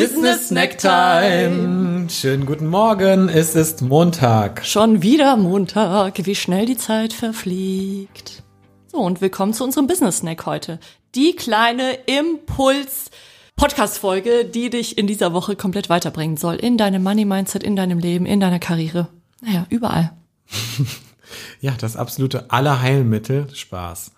[0.00, 2.08] Business Snack Time.
[2.08, 4.64] Schönen guten Morgen, es ist Montag.
[4.64, 8.42] Schon wieder Montag, wie schnell die Zeit verfliegt.
[8.86, 10.80] So, und willkommen zu unserem Business Snack heute.
[11.14, 13.10] Die kleine Impuls
[13.56, 16.54] Podcast-Folge, die dich in dieser Woche komplett weiterbringen soll.
[16.54, 19.08] In deinem Money-Mindset, in deinem Leben, in deiner Karriere.
[19.42, 20.12] Naja, überall.
[21.60, 24.12] ja, das absolute Allerheilmittel, Spaß.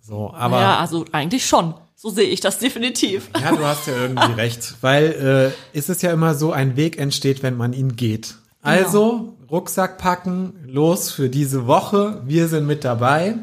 [0.00, 0.60] So, aber.
[0.60, 1.74] Ja, also eigentlich schon.
[2.00, 3.28] So sehe ich das definitiv.
[3.40, 6.96] Ja, du hast ja irgendwie recht, weil äh, ist es ja immer so, ein Weg
[6.96, 8.36] entsteht, wenn man ihn geht.
[8.62, 8.76] Genau.
[8.76, 12.22] Also Rucksack packen, los für diese Woche.
[12.24, 13.34] Wir sind mit dabei.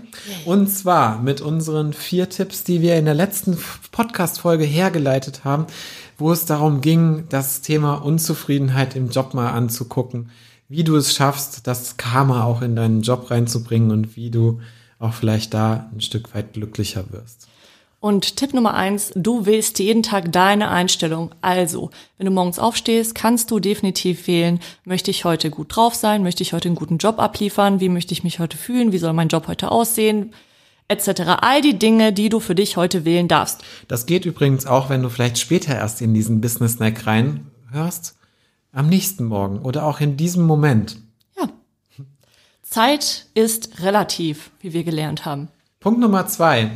[0.45, 3.57] Und zwar mit unseren vier Tipps, die wir in der letzten
[3.91, 5.65] Podcast-Folge hergeleitet haben,
[6.17, 10.29] wo es darum ging, das Thema Unzufriedenheit im Job mal anzugucken,
[10.69, 14.61] wie du es schaffst, das Karma auch in deinen Job reinzubringen und wie du
[14.97, 17.49] auch vielleicht da ein Stück weit glücklicher wirst.
[17.99, 21.33] Und Tipp Nummer eins, du wählst jeden Tag deine Einstellung.
[21.41, 26.21] Also, wenn du morgens aufstehst, kannst du definitiv wählen, möchte ich heute gut drauf sein,
[26.21, 29.13] möchte ich heute einen guten Job abliefern, wie möchte ich mich heute fühlen, wie soll
[29.13, 30.33] mein Job heute aussehen,
[30.87, 31.21] etc.
[31.41, 33.63] All die Dinge, die du für dich heute wählen darfst.
[33.87, 38.17] Das geht übrigens auch, wenn du vielleicht später erst in diesen Business Snack reinhörst,
[38.71, 40.97] am nächsten Morgen oder auch in diesem Moment.
[41.37, 41.49] Ja.
[42.61, 45.47] Zeit ist relativ, wie wir gelernt haben.
[45.79, 46.71] Punkt Nummer zwei.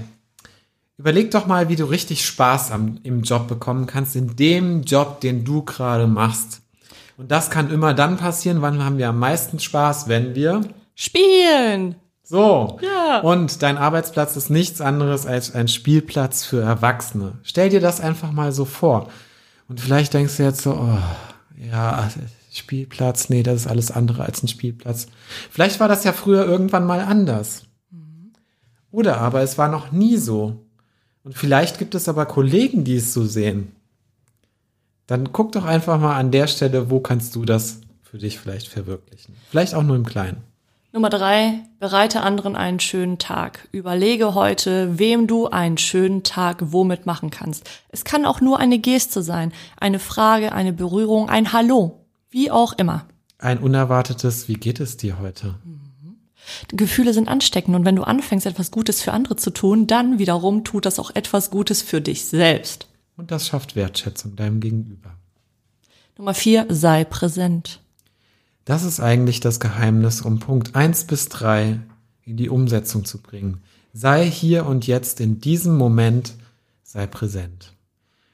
[1.00, 5.22] Überleg doch mal, wie du richtig Spaß am, im Job bekommen kannst, in dem Job,
[5.22, 6.62] den du gerade machst.
[7.16, 10.60] Und das kann immer dann passieren, wann haben wir am meisten Spaß, wenn wir
[10.96, 11.96] spielen.
[12.22, 12.80] So.
[12.82, 13.22] Ja.
[13.22, 17.40] Und dein Arbeitsplatz ist nichts anderes als ein Spielplatz für Erwachsene.
[17.44, 19.08] Stell dir das einfach mal so vor.
[19.70, 20.98] Und vielleicht denkst du jetzt so, oh,
[21.72, 22.10] ja,
[22.52, 25.08] Spielplatz, nee, das ist alles andere als ein Spielplatz.
[25.50, 27.68] Vielleicht war das ja früher irgendwann mal anders.
[27.90, 28.34] Mhm.
[28.92, 30.66] Oder aber es war noch nie so.
[31.24, 33.74] Und vielleicht gibt es aber Kollegen, die es so sehen.
[35.08, 38.68] Dann guck doch einfach mal an der Stelle, wo kannst du das für dich vielleicht
[38.68, 39.36] verwirklichen.
[39.50, 40.44] Vielleicht auch nur im Kleinen.
[40.92, 43.68] Nummer drei, bereite anderen einen schönen Tag.
[43.72, 47.70] Überlege heute, wem du einen schönen Tag womit machen kannst.
[47.90, 52.00] Es kann auch nur eine Geste sein, eine Frage, eine Berührung, ein Hallo,
[52.32, 53.06] wie auch immer.
[53.38, 55.56] Ein unerwartetes, wie geht es dir heute?
[56.70, 60.64] Gefühle sind ansteckend und wenn du anfängst, etwas Gutes für andere zu tun, dann wiederum
[60.64, 62.88] tut das auch etwas Gutes für dich selbst.
[63.18, 65.12] Und das schafft Wertschätzung deinem Gegenüber.
[66.18, 67.82] Nummer vier, sei präsent.
[68.66, 71.80] Das ist eigentlich das Geheimnis, um Punkt eins bis drei
[72.26, 73.62] in die Umsetzung zu bringen.
[73.94, 76.36] Sei hier und jetzt in diesem Moment,
[76.84, 77.74] sei präsent.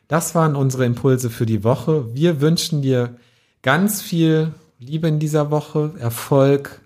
[0.07, 2.13] Das waren unsere Impulse für die Woche.
[2.13, 3.17] Wir wünschen dir
[3.61, 6.81] ganz viel Liebe in dieser Woche, Erfolg,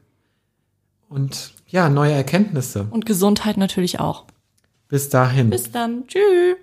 [1.09, 2.88] und ja, neue Erkenntnisse.
[2.90, 4.25] Und Gesundheit natürlich auch.
[4.88, 5.50] Bis dahin.
[5.50, 6.08] Bis dann.
[6.08, 6.56] Tschüss.